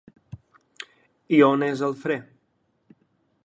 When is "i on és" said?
1.39-1.85